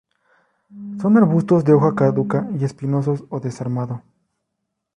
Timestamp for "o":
3.29-3.39